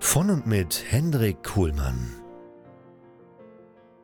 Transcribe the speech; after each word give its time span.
Von 0.00 0.30
und 0.30 0.46
mit 0.46 0.84
Hendrik 0.88 1.42
Kuhlmann. 1.42 2.14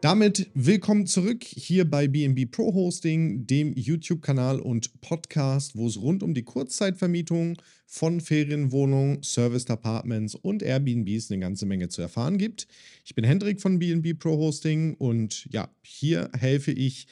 Damit 0.01 0.51
willkommen 0.53 1.07
zurück 1.07 1.45
hier 1.45 1.89
bei 1.89 2.09
BNB 2.09 2.51
Pro 2.51 2.75
Hosting, 2.75 3.47
dem 3.47 3.73
YouTube-Kanal 3.73 4.61
und 4.61 5.01
Podcast, 5.01 5.77
wo 5.77 5.87
es 5.87 5.99
rund 5.99 6.23
um 6.23 6.35
die 6.35 6.43
Kurzzeitvermietung 6.43 7.57
von 7.87 8.21
Ferienwohnungen, 8.21 9.23
Serviced 9.23 9.71
Apartments 9.71 10.35
und 10.35 10.63
Airbnbs 10.63 11.31
eine 11.31 11.41
ganze 11.41 11.65
Menge 11.65 11.89
zu 11.89 12.03
erfahren 12.03 12.37
gibt. 12.37 12.67
Ich 13.05 13.15
bin 13.15 13.25
Hendrik 13.25 13.63
von 13.63 13.79
BNB 13.79 14.19
Pro 14.19 14.37
Hosting 14.37 14.95
und 14.95 15.49
ja, 15.51 15.71
hier 15.83 16.29
helfe 16.37 16.73
ich 16.73 17.07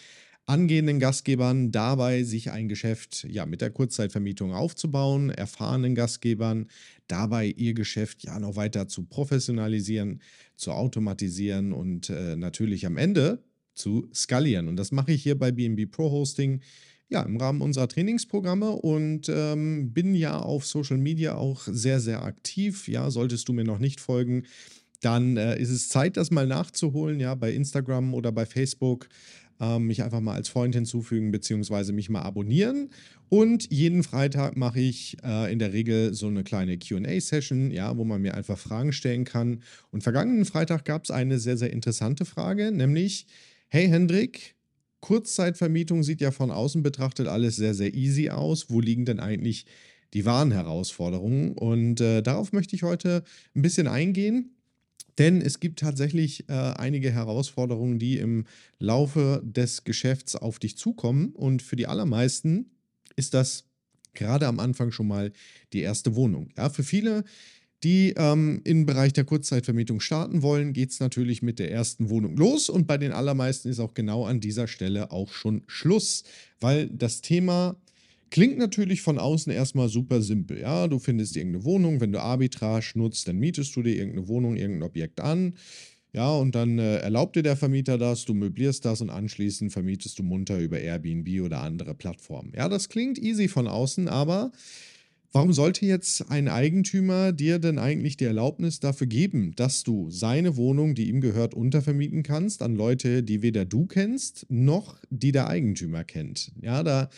angehenden 0.46 0.98
Gastgebern 0.98 1.70
dabei, 1.70 2.24
sich 2.24 2.50
ein 2.50 2.68
Geschäft 2.68 3.26
ja, 3.28 3.46
mit 3.46 3.60
der 3.60 3.70
Kurzzeitvermietung 3.70 4.52
aufzubauen, 4.52 5.30
erfahrenen 5.30 5.94
Gastgebern 5.94 6.68
dabei 7.06 7.46
ihr 7.46 7.74
Geschäft 7.74 8.24
ja 8.24 8.38
noch 8.40 8.56
weiter 8.56 8.88
zu 8.88 9.04
professionalisieren, 9.04 10.20
zu 10.56 10.72
automatisieren 10.72 11.72
und 11.72 12.10
äh, 12.10 12.36
natürlich 12.36 12.86
am 12.86 12.96
Ende 12.96 13.44
zu 13.74 14.08
skalieren. 14.12 14.68
Und 14.68 14.76
das 14.76 14.92
mache 14.92 15.12
ich 15.12 15.22
hier 15.22 15.38
bei 15.38 15.52
BNB 15.52 15.90
Pro 15.90 16.10
Hosting 16.10 16.60
ja, 17.08 17.22
im 17.22 17.36
Rahmen 17.36 17.60
unserer 17.60 17.88
Trainingsprogramme 17.88 18.70
und 18.70 19.28
ähm, 19.28 19.92
bin 19.92 20.14
ja 20.14 20.38
auf 20.38 20.64
Social 20.66 20.96
Media 20.96 21.34
auch 21.34 21.62
sehr, 21.66 22.00
sehr 22.00 22.24
aktiv. 22.24 22.88
Ja, 22.88 23.10
solltest 23.10 23.48
du 23.48 23.52
mir 23.52 23.64
noch 23.64 23.78
nicht 23.78 24.00
folgen, 24.00 24.44
dann 25.02 25.36
äh, 25.36 25.60
ist 25.60 25.70
es 25.70 25.88
Zeit, 25.88 26.16
das 26.16 26.30
mal 26.30 26.46
nachzuholen, 26.46 27.20
ja, 27.20 27.34
bei 27.34 27.52
Instagram 27.52 28.14
oder 28.14 28.32
bei 28.32 28.46
Facebook 28.46 29.08
ähm, 29.62 29.86
mich 29.86 30.02
einfach 30.02 30.20
mal 30.20 30.34
als 30.34 30.48
Freund 30.48 30.74
hinzufügen, 30.74 31.30
beziehungsweise 31.30 31.92
mich 31.92 32.10
mal 32.10 32.22
abonnieren. 32.22 32.90
Und 33.28 33.72
jeden 33.72 34.02
Freitag 34.02 34.56
mache 34.56 34.80
ich 34.80 35.16
äh, 35.24 35.50
in 35.52 35.60
der 35.60 35.72
Regel 35.72 36.12
so 36.12 36.26
eine 36.26 36.42
kleine 36.42 36.76
QA-Session, 36.76 37.70
ja, 37.70 37.96
wo 37.96 38.04
man 38.04 38.20
mir 38.20 38.34
einfach 38.34 38.58
Fragen 38.58 38.92
stellen 38.92 39.24
kann. 39.24 39.62
Und 39.92 40.02
vergangenen 40.02 40.44
Freitag 40.44 40.84
gab 40.84 41.04
es 41.04 41.10
eine 41.10 41.38
sehr, 41.38 41.56
sehr 41.56 41.72
interessante 41.72 42.24
Frage, 42.24 42.72
nämlich: 42.72 43.26
Hey 43.68 43.88
Hendrik, 43.88 44.56
Kurzzeitvermietung 45.00 46.02
sieht 46.02 46.20
ja 46.20 46.32
von 46.32 46.50
außen 46.50 46.82
betrachtet 46.82 47.28
alles 47.28 47.56
sehr, 47.56 47.74
sehr 47.74 47.94
easy 47.94 48.30
aus. 48.30 48.68
Wo 48.68 48.80
liegen 48.80 49.04
denn 49.04 49.20
eigentlich 49.20 49.64
die 50.12 50.24
wahren 50.24 50.50
Herausforderungen? 50.50 51.52
Und 51.52 52.00
äh, 52.00 52.22
darauf 52.22 52.52
möchte 52.52 52.74
ich 52.74 52.82
heute 52.82 53.22
ein 53.54 53.62
bisschen 53.62 53.86
eingehen. 53.86 54.56
Denn 55.18 55.40
es 55.42 55.60
gibt 55.60 55.80
tatsächlich 55.80 56.48
äh, 56.48 56.52
einige 56.52 57.10
Herausforderungen, 57.10 57.98
die 57.98 58.18
im 58.18 58.46
Laufe 58.78 59.42
des 59.44 59.84
Geschäfts 59.84 60.36
auf 60.36 60.58
dich 60.58 60.76
zukommen. 60.76 61.30
Und 61.34 61.62
für 61.62 61.76
die 61.76 61.86
allermeisten 61.86 62.70
ist 63.16 63.34
das 63.34 63.64
gerade 64.14 64.46
am 64.46 64.58
Anfang 64.58 64.92
schon 64.92 65.08
mal 65.08 65.32
die 65.72 65.80
erste 65.80 66.14
Wohnung. 66.14 66.50
Ja, 66.56 66.70
für 66.70 66.82
viele, 66.82 67.24
die 67.82 68.14
ähm, 68.16 68.60
im 68.64 68.86
Bereich 68.86 69.12
der 69.12 69.24
Kurzzeitvermietung 69.24 70.00
starten 70.00 70.42
wollen, 70.42 70.72
geht 70.72 70.90
es 70.90 71.00
natürlich 71.00 71.42
mit 71.42 71.58
der 71.58 71.70
ersten 71.70 72.10
Wohnung 72.10 72.36
los. 72.36 72.68
Und 72.68 72.86
bei 72.86 72.96
den 72.96 73.12
allermeisten 73.12 73.68
ist 73.68 73.80
auch 73.80 73.94
genau 73.94 74.24
an 74.24 74.40
dieser 74.40 74.68
Stelle 74.68 75.10
auch 75.10 75.32
schon 75.32 75.62
Schluss, 75.66 76.22
weil 76.60 76.88
das 76.88 77.22
Thema 77.22 77.76
Klingt 78.32 78.56
natürlich 78.56 79.02
von 79.02 79.18
außen 79.18 79.52
erstmal 79.52 79.90
super 79.90 80.22
simpel. 80.22 80.58
Ja, 80.58 80.88
du 80.88 80.98
findest 80.98 81.36
irgendeine 81.36 81.66
Wohnung, 81.66 82.00
wenn 82.00 82.12
du 82.12 82.22
Arbitrage 82.22 82.92
nutzt, 82.94 83.28
dann 83.28 83.36
mietest 83.36 83.76
du 83.76 83.82
dir 83.82 83.94
irgendeine 83.94 84.26
Wohnung, 84.26 84.56
irgendein 84.56 84.84
Objekt 84.84 85.20
an. 85.20 85.52
Ja, 86.14 86.30
und 86.30 86.54
dann 86.54 86.78
äh, 86.78 86.96
erlaubt 87.00 87.36
dir 87.36 87.42
der 87.42 87.58
Vermieter 87.58 87.98
das, 87.98 88.24
du 88.24 88.32
möblierst 88.32 88.86
das 88.86 89.02
und 89.02 89.10
anschließend 89.10 89.70
vermietest 89.70 90.18
du 90.18 90.22
munter 90.22 90.58
über 90.60 90.80
Airbnb 90.80 91.42
oder 91.42 91.60
andere 91.60 91.94
Plattformen. 91.94 92.54
Ja, 92.56 92.70
das 92.70 92.88
klingt 92.88 93.18
easy 93.18 93.48
von 93.48 93.66
außen, 93.68 94.08
aber 94.08 94.50
Warum 95.34 95.54
sollte 95.54 95.86
jetzt 95.86 96.30
ein 96.30 96.46
Eigentümer 96.46 97.32
dir 97.32 97.58
denn 97.58 97.78
eigentlich 97.78 98.18
die 98.18 98.26
Erlaubnis 98.26 98.80
dafür 98.80 99.06
geben, 99.06 99.54
dass 99.56 99.82
du 99.82 100.10
seine 100.10 100.56
Wohnung, 100.56 100.94
die 100.94 101.08
ihm 101.08 101.22
gehört, 101.22 101.54
untervermieten 101.54 102.22
kannst 102.22 102.60
an 102.60 102.76
Leute, 102.76 103.22
die 103.22 103.40
weder 103.40 103.64
du 103.64 103.86
kennst, 103.86 104.44
noch 104.50 104.98
die 105.08 105.32
der 105.32 105.48
Eigentümer 105.48 106.04
kennt? 106.04 106.52
Ja, 106.60 106.82
da 106.82 107.08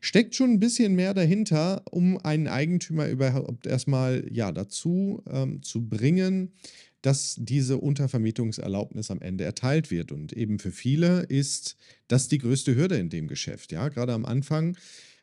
steckt 0.00 0.36
schon 0.36 0.50
ein 0.50 0.60
bisschen 0.60 0.94
mehr 0.94 1.14
dahinter, 1.14 1.82
um 1.90 2.16
einen 2.18 2.46
Eigentümer 2.46 3.08
überhaupt 3.08 3.66
erstmal 3.66 4.24
ja, 4.30 4.52
dazu 4.52 5.24
ähm, 5.28 5.60
zu 5.64 5.88
bringen, 5.88 6.52
dass 7.02 7.34
diese 7.40 7.78
Untervermietungserlaubnis 7.78 9.10
am 9.10 9.20
Ende 9.20 9.42
erteilt 9.42 9.90
wird. 9.90 10.12
Und 10.12 10.32
eben 10.32 10.60
für 10.60 10.70
viele 10.70 11.22
ist 11.22 11.76
das 12.06 12.28
die 12.28 12.38
größte 12.38 12.76
Hürde 12.76 12.96
in 12.98 13.10
dem 13.10 13.26
Geschäft. 13.26 13.72
Ja, 13.72 13.88
gerade 13.88 14.12
am 14.12 14.24
Anfang 14.24 14.76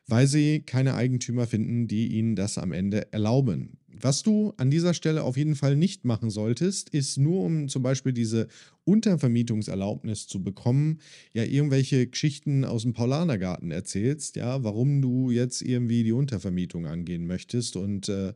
weil 0.06 0.26
sie 0.26 0.60
keine 0.60 0.94
Eigentümer 0.94 1.46
finden, 1.46 1.86
die 1.86 2.08
ihnen 2.08 2.36
das 2.36 2.58
am 2.58 2.72
Ende 2.72 3.12
erlauben. 3.12 3.78
Was 4.02 4.24
du 4.24 4.52
an 4.56 4.70
dieser 4.70 4.94
Stelle 4.94 5.22
auf 5.22 5.36
jeden 5.36 5.54
Fall 5.54 5.76
nicht 5.76 6.04
machen 6.04 6.28
solltest, 6.28 6.88
ist 6.88 7.18
nur 7.18 7.44
um 7.44 7.68
zum 7.68 7.84
Beispiel 7.84 8.12
diese 8.12 8.48
Untervermietungserlaubnis 8.84 10.26
zu 10.26 10.42
bekommen, 10.42 10.98
ja 11.34 11.44
irgendwelche 11.44 12.08
Geschichten 12.08 12.64
aus 12.64 12.82
dem 12.82 12.94
Paulanergarten 12.94 13.70
erzählst, 13.70 14.34
ja, 14.34 14.64
warum 14.64 15.02
du 15.02 15.30
jetzt 15.30 15.62
irgendwie 15.62 16.02
die 16.02 16.12
Untervermietung 16.12 16.86
angehen 16.86 17.26
möchtest 17.28 17.76
und 17.76 18.08
äh, 18.08 18.32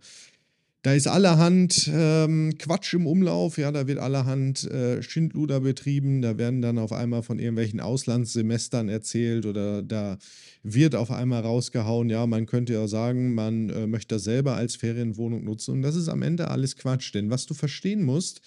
da 0.87 0.95
ist 0.95 1.09
allerhand 1.09 1.91
ähm, 1.93 2.55
Quatsch 2.61 2.95
im 2.95 3.09
Umlauf, 3.09 3.59
ja, 3.59 3.73
da 3.73 3.89
wird 3.89 3.99
allerhand 3.99 4.71
äh, 4.71 5.03
Schindluder 5.03 5.59
betrieben, 5.59 6.23
da 6.23 6.39
werden 6.39 6.63
dann 6.63 6.79
auf 6.79 6.93
einmal 6.93 7.25
von 7.25 7.41
irgendwelchen 7.41 7.81
Auslandssemestern 7.81 8.89
erzählt 8.89 9.47
oder 9.47 9.83
da 9.83 10.17
wird 10.63 10.95
auf 10.95 11.11
einmal 11.11 11.43
rausgehauen, 11.43 12.09
ja, 12.09 12.25
man 12.29 12.47
könnte 12.47 12.75
ja 12.75 12.87
sagen, 12.87 13.35
man 13.35 13.69
äh, 13.71 13.89
möchte 13.89 14.15
das 14.15 14.23
selber 14.23 14.55
als 14.55 14.77
Ferienwohnung 14.77 15.43
nutzen 15.43 15.73
und 15.73 15.83
das 15.83 15.97
ist 15.97 16.09
am 16.09 16.23
Ende 16.23 16.53
alles 16.53 16.77
Quatsch, 16.77 17.13
denn 17.13 17.31
was 17.31 17.47
du 17.47 17.55
verstehen 17.55 18.05
musst, 18.05 18.41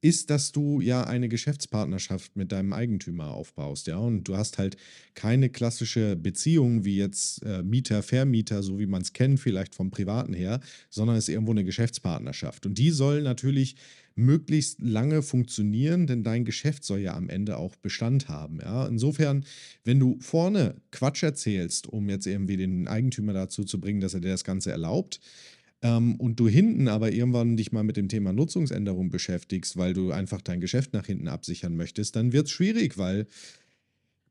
ist, 0.00 0.30
dass 0.30 0.52
du 0.52 0.80
ja 0.80 1.04
eine 1.04 1.28
Geschäftspartnerschaft 1.28 2.36
mit 2.36 2.52
deinem 2.52 2.72
Eigentümer 2.72 3.30
aufbaust, 3.30 3.86
ja, 3.86 3.98
und 3.98 4.24
du 4.24 4.36
hast 4.36 4.58
halt 4.58 4.76
keine 5.14 5.48
klassische 5.50 6.16
Beziehung 6.16 6.84
wie 6.84 6.96
jetzt 6.96 7.42
äh, 7.44 7.62
Mieter, 7.62 8.02
Vermieter, 8.02 8.62
so 8.62 8.78
wie 8.78 8.86
man 8.86 9.02
es 9.02 9.12
kennt, 9.12 9.40
vielleicht 9.40 9.74
vom 9.74 9.90
Privaten 9.90 10.34
her, 10.34 10.60
sondern 10.90 11.16
es 11.16 11.28
ist 11.28 11.34
irgendwo 11.34 11.52
eine 11.52 11.64
Geschäftspartnerschaft. 11.64 12.66
Und 12.66 12.78
die 12.78 12.90
soll 12.90 13.22
natürlich 13.22 13.76
möglichst 14.18 14.80
lange 14.82 15.22
funktionieren, 15.22 16.08
denn 16.08 16.24
dein 16.24 16.44
Geschäft 16.44 16.84
soll 16.84 16.98
ja 16.98 17.14
am 17.14 17.28
Ende 17.28 17.56
auch 17.56 17.76
Bestand 17.76 18.28
haben. 18.28 18.58
Ja? 18.60 18.86
Insofern, 18.86 19.44
wenn 19.84 20.00
du 20.00 20.18
vorne 20.20 20.74
Quatsch 20.90 21.22
erzählst, 21.22 21.86
um 21.86 22.08
jetzt 22.08 22.26
irgendwie 22.26 22.56
den 22.56 22.88
Eigentümer 22.88 23.32
dazu 23.32 23.64
zu 23.64 23.80
bringen, 23.80 24.00
dass 24.00 24.14
er 24.14 24.20
dir 24.20 24.30
das 24.30 24.42
Ganze 24.44 24.72
erlaubt, 24.72 25.20
ähm, 25.82 26.16
und 26.16 26.40
du 26.40 26.48
hinten 26.48 26.88
aber 26.88 27.12
irgendwann 27.12 27.56
dich 27.56 27.72
mal 27.72 27.84
mit 27.84 27.96
dem 27.96 28.08
Thema 28.08 28.32
Nutzungsänderung 28.32 29.10
beschäftigst, 29.10 29.76
weil 29.76 29.94
du 29.94 30.10
einfach 30.10 30.42
dein 30.42 30.60
Geschäft 30.60 30.92
nach 30.92 31.06
hinten 31.06 31.28
absichern 31.28 31.76
möchtest, 31.76 32.16
dann 32.16 32.32
wird 32.32 32.46
es 32.46 32.52
schwierig, 32.52 32.98
weil 32.98 33.26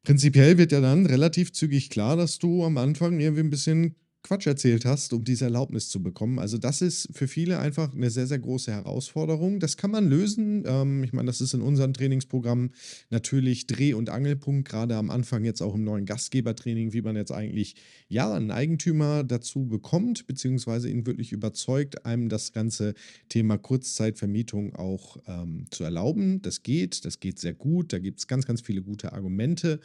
prinzipiell 0.03 0.57
wird 0.57 0.71
ja 0.71 0.81
dann 0.81 1.05
relativ 1.05 1.53
zügig 1.53 1.89
klar, 1.89 2.15
dass 2.15 2.39
du 2.39 2.63
am 2.63 2.77
Anfang 2.77 3.19
irgendwie 3.19 3.41
ein 3.41 3.49
bisschen 3.49 3.95
Quatsch 4.23 4.47
erzählt 4.47 4.83
hast, 4.83 5.13
um 5.13 5.23
diese 5.23 5.45
Erlaubnis 5.45 5.89
zu 5.89 6.03
bekommen. 6.03 6.37
Also 6.39 6.57
das 6.57 6.81
ist 6.81 7.09
für 7.13 7.27
viele 7.27 7.59
einfach 7.59 7.93
eine 7.93 8.09
sehr, 8.09 8.27
sehr 8.27 8.39
große 8.39 8.71
Herausforderung. 8.71 9.59
Das 9.59 9.77
kann 9.77 9.91
man 9.91 10.09
lösen. 10.09 10.63
Ähm, 10.65 11.03
ich 11.03 11.13
meine, 11.13 11.27
das 11.27 11.39
ist 11.39 11.53
in 11.53 11.61
unserem 11.61 11.93
Trainingsprogramm 11.93 12.71
natürlich 13.09 13.67
Dreh- 13.67 13.93
und 13.93 14.09
Angelpunkt, 14.09 14.67
gerade 14.67 14.95
am 14.95 15.09
Anfang 15.09 15.45
jetzt 15.45 15.61
auch 15.61 15.75
im 15.75 15.83
neuen 15.83 16.05
Gastgebertraining, 16.05 16.93
wie 16.93 17.01
man 17.01 17.15
jetzt 17.15 17.31
eigentlich 17.31 17.75
ja 18.09 18.33
einen 18.33 18.51
Eigentümer 18.51 19.23
dazu 19.23 19.65
bekommt, 19.65 20.27
beziehungsweise 20.27 20.89
ihn 20.89 21.05
wirklich 21.05 21.31
überzeugt, 21.31 22.05
einem 22.05 22.27
das 22.27 22.51
ganze 22.51 22.95
Thema 23.29 23.57
Kurzzeitvermietung 23.57 24.75
auch 24.75 25.17
ähm, 25.27 25.65
zu 25.71 25.83
erlauben. 25.83 26.41
Das 26.41 26.63
geht, 26.63 27.05
das 27.05 27.19
geht 27.19 27.39
sehr 27.39 27.53
gut. 27.53 27.93
Da 27.93 27.99
gibt 27.99 28.19
es 28.19 28.27
ganz, 28.27 28.45
ganz 28.45 28.61
viele 28.61 28.81
gute 28.81 29.13
Argumente 29.13 29.79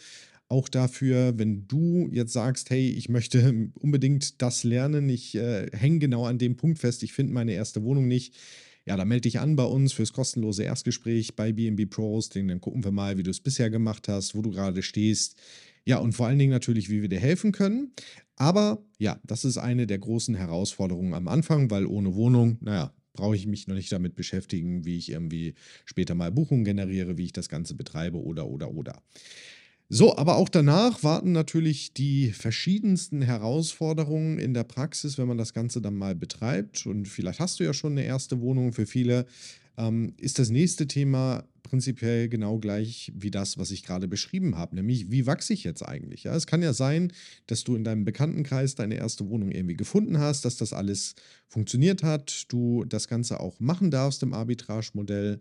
auch 0.53 0.69
dafür, 0.69 1.39
wenn 1.39 1.67
du 1.67 2.09
jetzt 2.13 2.35
sagst, 2.35 2.69
hey, 2.71 2.91
ich 2.91 3.09
möchte 3.09 3.71
unbedingt 3.81 4.43
das 4.43 4.63
lernen, 4.63 5.09
ich 5.09 5.35
äh, 5.35 5.71
hänge 5.73 5.99
genau 5.99 6.27
an 6.27 6.39
dem 6.39 6.57
Punkt 6.57 6.79
fest, 6.79 7.03
ich 7.03 7.15
finde 7.15 7.33
meine 7.33 7.53
erste 7.53 7.83
Wohnung 7.83 8.07
nicht. 8.07 8.35
Ja, 8.85 8.97
dann 8.97 9.09
melde 9.09 9.23
dich 9.23 9.39
an 9.39 9.57
bei 9.57 9.65
uns 9.65 9.93
fürs 9.93 10.13
kostenlose 10.13 10.65
Erstgespräch 10.65 11.37
bei 11.37 11.53
BNB 11.53 11.89
Pro 11.89 12.17
Hosting. 12.17 12.49
Dann 12.49 12.61
gucken 12.61 12.83
wir 12.83 12.91
mal, 12.91 13.17
wie 13.17 13.23
du 13.23 13.31
es 13.31 13.41
bisher 13.41 13.71
gemacht 13.71 14.09
hast, 14.09 14.35
wo 14.35 14.43
du 14.43 14.51
gerade 14.51 14.83
stehst. 14.83 15.37
Ja, 15.85 15.99
und 15.99 16.13
vor 16.13 16.27
allen 16.27 16.39
Dingen 16.39 16.51
natürlich, 16.51 16.91
wie 16.91 17.01
wir 17.01 17.09
dir 17.09 17.21
helfen 17.21 17.53
können. 17.53 17.93
Aber 18.35 18.85
ja, 18.99 19.21
das 19.25 19.45
ist 19.45 19.57
eine 19.57 19.87
der 19.87 19.99
großen 20.01 20.35
Herausforderungen 20.35 21.15
am 21.15 21.29
Anfang, 21.29 21.71
weil 21.71 21.87
ohne 21.87 22.17
Wohnung, 22.17 22.59
naja, 22.61 22.93
brauche 23.13 23.37
ich 23.37 23.47
mich 23.47 23.69
noch 23.69 23.77
nicht 23.77 23.93
damit 23.93 24.17
beschäftigen, 24.17 24.85
wie 24.85 24.99
ich 24.99 25.11
irgendwie 25.11 25.55
später 25.85 26.17
mal 26.17 26.33
Buchungen 26.33 26.65
generiere, 26.65 27.19
wie 27.19 27.27
ich 27.27 27.33
das 27.33 27.49
Ganze 27.49 27.75
betreibe 27.75 28.21
oder, 28.21 28.49
oder, 28.49 28.73
oder. 28.73 29.01
So, 29.95 30.17
aber 30.17 30.37
auch 30.37 30.49
danach 30.49 31.03
warten 31.03 31.33
natürlich 31.33 31.93
die 31.93 32.33
verschiedensten 32.33 33.21
Herausforderungen 33.21 34.39
in 34.39 34.55
der 34.55 34.65
Praxis, 34.65 35.19
wenn 35.19 35.29
man 35.29 35.37
das 35.37 35.53
Ganze 35.53 35.83
dann 35.83 35.97
mal 35.97 36.15
betreibt. 36.15 36.87
Und 36.87 37.09
vielleicht 37.09 37.41
hast 37.41 37.61
du 37.61 37.65
ja 37.65 37.75
schon 37.75 37.93
eine 37.93 38.07
erste 38.07 38.41
Wohnung. 38.41 38.73
Für 38.73 38.87
viele 38.87 39.27
ähm, 39.77 40.15
ist 40.17 40.39
das 40.39 40.49
nächste 40.49 40.87
Thema 40.87 41.45
prinzipiell 41.63 42.31
genau 42.31 42.59
gleich 42.59 43.13
wie 43.15 43.31
das, 43.31 43.59
was 43.59 43.71
ich 43.71 43.83
gerade 43.83 44.09
beschrieben 44.09 44.57
habe, 44.57 44.77
nämlich 44.77 45.11
wie 45.11 45.27
wachse 45.27 45.53
ich 45.53 45.63
jetzt 45.63 45.83
eigentlich? 45.83 46.25
Ja, 46.25 46.35
es 46.35 46.47
kann 46.47 46.63
ja 46.63 46.73
sein, 46.73 47.13
dass 47.47 47.63
du 47.63 47.77
in 47.77 47.85
deinem 47.85 48.07
Bekanntenkreis 48.07 48.75
deine 48.75 48.95
erste 48.95 49.29
Wohnung 49.29 49.51
irgendwie 49.53 49.77
gefunden 49.77 50.19
hast, 50.19 50.47
dass 50.47 50.57
das 50.57 50.73
alles 50.73 51.17
funktioniert 51.49 52.03
hat, 52.03 52.45
du 52.49 52.85
das 52.85 53.09
Ganze 53.09 53.41
auch 53.41 53.61
machen 53.61 53.91
darfst 53.91 54.23
im 54.23 54.33
Arbitrage-Modell. 54.33 55.41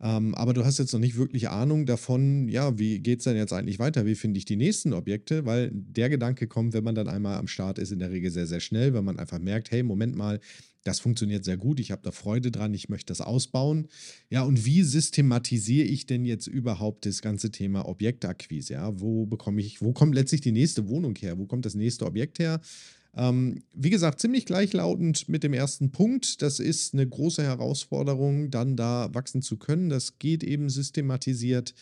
Ähm, 0.00 0.34
aber 0.34 0.52
du 0.52 0.64
hast 0.64 0.78
jetzt 0.78 0.92
noch 0.92 1.00
nicht 1.00 1.16
wirklich 1.16 1.48
Ahnung 1.48 1.86
davon, 1.86 2.48
ja, 2.48 2.78
wie 2.78 2.98
geht 2.98 3.20
es 3.20 3.24
denn 3.24 3.36
jetzt 3.36 3.52
eigentlich 3.52 3.78
weiter? 3.78 4.04
Wie 4.04 4.14
finde 4.14 4.38
ich 4.38 4.44
die 4.44 4.56
nächsten 4.56 4.92
Objekte? 4.92 5.46
Weil 5.46 5.70
der 5.72 6.10
Gedanke 6.10 6.46
kommt, 6.46 6.74
wenn 6.74 6.84
man 6.84 6.94
dann 6.94 7.08
einmal 7.08 7.38
am 7.38 7.48
Start 7.48 7.78
ist, 7.78 7.92
in 7.92 7.98
der 7.98 8.10
Regel 8.10 8.30
sehr, 8.30 8.46
sehr 8.46 8.60
schnell, 8.60 8.92
wenn 8.92 9.04
man 9.04 9.18
einfach 9.18 9.38
merkt, 9.38 9.70
hey, 9.70 9.82
Moment 9.82 10.14
mal, 10.14 10.40
das 10.84 11.00
funktioniert 11.00 11.44
sehr 11.44 11.56
gut, 11.56 11.80
ich 11.80 11.90
habe 11.90 12.02
da 12.04 12.12
Freude 12.12 12.50
dran, 12.50 12.72
ich 12.72 12.88
möchte 12.88 13.10
das 13.10 13.20
ausbauen. 13.20 13.88
Ja, 14.30 14.42
und 14.42 14.64
wie 14.64 14.82
systematisiere 14.82 15.86
ich 15.86 16.06
denn 16.06 16.24
jetzt 16.24 16.46
überhaupt 16.46 17.06
das 17.06 17.22
ganze 17.22 17.50
Thema 17.50 17.88
Objektakquise? 17.88 18.74
Ja, 18.74 19.00
wo 19.00 19.26
bekomme 19.26 19.60
ich, 19.62 19.82
wo 19.82 19.92
kommt 19.92 20.14
letztlich 20.14 20.42
die 20.42 20.52
nächste 20.52 20.88
Wohnung 20.88 21.16
her? 21.16 21.38
Wo 21.38 21.46
kommt 21.46 21.64
das 21.64 21.74
nächste 21.74 22.06
Objekt 22.06 22.38
her? 22.38 22.60
Ähm, 23.16 23.62
wie 23.72 23.90
gesagt, 23.90 24.20
ziemlich 24.20 24.44
gleichlautend 24.44 25.28
mit 25.28 25.42
dem 25.42 25.54
ersten 25.54 25.90
Punkt. 25.90 26.42
Das 26.42 26.60
ist 26.60 26.92
eine 26.92 27.08
große 27.08 27.42
Herausforderung, 27.42 28.50
dann 28.50 28.76
da 28.76 29.08
wachsen 29.12 29.40
zu 29.40 29.56
können. 29.56 29.88
Das 29.88 30.18
geht 30.18 30.44
eben 30.44 30.68
systematisiert 30.68 31.74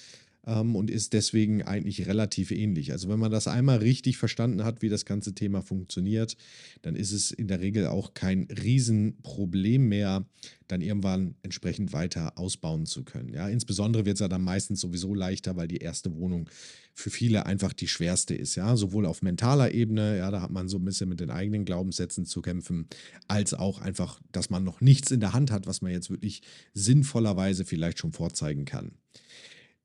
ähm, 0.47 0.77
und 0.77 0.91
ist 0.91 1.13
deswegen 1.13 1.63
eigentlich 1.63 2.07
relativ 2.07 2.51
ähnlich. 2.51 2.93
Also 2.93 3.09
wenn 3.09 3.19
man 3.19 3.31
das 3.31 3.49
einmal 3.49 3.79
richtig 3.79 4.17
verstanden 4.17 4.65
hat, 4.65 4.83
wie 4.83 4.89
das 4.89 5.05
ganze 5.05 5.35
Thema 5.35 5.63
funktioniert, 5.63 6.37
dann 6.83 6.97
ist 6.97 7.13
es 7.13 7.31
in 7.31 7.49
der 7.49 7.61
Regel 7.61 7.87
auch 7.87 8.15
kein 8.15 8.45
Riesenproblem 8.45 9.89
mehr, 9.89 10.27
dann 10.69 10.81
irgendwann 10.81 11.35
entsprechend 11.43 11.93
weiter 11.93 12.39
ausbauen 12.39 12.87
zu 12.87 13.05
können. 13.05 13.33
Ja, 13.33 13.49
insbesondere 13.49 14.07
wird 14.07 14.15
es 14.15 14.21
ja 14.21 14.29
dann 14.29 14.43
meistens 14.43 14.81
sowieso 14.81 15.15
leichter, 15.15 15.57
weil 15.57 15.69
die 15.69 15.79
erste 15.79 16.15
Wohnung 16.17 16.49
für 16.95 17.11
viele 17.11 17.45
einfach 17.45 17.73
die 17.73 17.89
schwerste 17.89 18.35
ist. 18.35 18.55
Ja, 18.55 18.77
sowohl 18.77 19.05
auf 19.05 19.21
mentaler 19.21 19.73
Ebene, 19.75 20.17
ja, 20.19 20.31
da 20.31 20.41
hat 20.41 20.51
man 20.51 20.69
so 20.69 20.79
ein 20.79 20.85
bisschen 20.85 21.09
mit 21.09 21.21
den 21.21 21.31
eigenen 21.31 21.65
Glaubenssätzen 21.65 22.25
zu 22.25 22.41
kämpfen, 22.41 22.87
als 23.29 23.53
auch 23.53 23.81
einfach, 23.81 24.21
dass 24.33 24.49
man 24.49 24.65
noch 24.65 24.81
nichts 24.81 25.11
in 25.11 25.21
der 25.21 25.33
Hand 25.33 25.51
hat, 25.51 25.67
was 25.67 25.83
man 25.83 25.93
jetzt 25.93 26.09
wirklich 26.09 26.43
sinnvollerweise 26.73 27.65
vielleicht 27.65 27.99
schon 27.99 28.13
vorzeigen 28.13 28.65
kann. 28.65 28.93